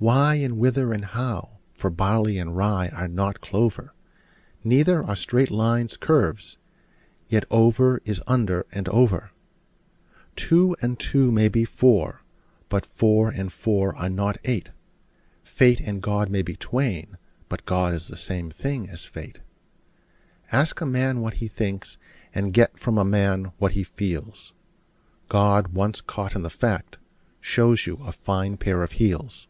Why, 0.00 0.36
and 0.36 0.58
whither, 0.58 0.92
and 0.92 1.04
how? 1.06 1.58
for 1.74 1.90
barley 1.90 2.38
and 2.38 2.56
rye 2.56 2.86
are 2.90 3.08
not 3.08 3.40
clover: 3.40 3.94
Neither 4.62 5.02
are 5.02 5.16
straight 5.16 5.50
lines 5.50 5.96
curves: 5.96 6.56
yet 7.28 7.44
over 7.50 8.00
is 8.04 8.22
under 8.28 8.64
and 8.70 8.88
over. 8.90 9.32
Two 10.36 10.76
and 10.80 11.00
two 11.00 11.32
may 11.32 11.48
be 11.48 11.64
four: 11.64 12.22
but 12.68 12.86
four 12.86 13.30
and 13.30 13.52
four 13.52 13.92
are 13.96 14.08
not 14.08 14.38
eight: 14.44 14.68
Fate 15.42 15.80
and 15.80 16.00
God 16.00 16.30
may 16.30 16.42
be 16.42 16.54
twain: 16.54 17.18
but 17.48 17.66
God 17.66 17.92
is 17.92 18.06
the 18.06 18.16
same 18.16 18.50
thing 18.50 18.88
as 18.88 19.04
fate. 19.04 19.40
Ask 20.52 20.80
a 20.80 20.86
man 20.86 21.22
what 21.22 21.34
he 21.34 21.48
thinks, 21.48 21.98
and 22.32 22.54
get 22.54 22.78
from 22.78 22.98
a 22.98 23.04
man 23.04 23.46
what 23.58 23.72
he 23.72 23.82
feels: 23.82 24.52
God, 25.28 25.72
once 25.74 26.00
caught 26.00 26.36
in 26.36 26.42
the 26.44 26.50
fact, 26.50 26.98
shows 27.40 27.84
you 27.84 27.96
a 27.96 28.12
fair 28.12 28.56
pair 28.56 28.84
of 28.84 28.92
heels. 28.92 29.48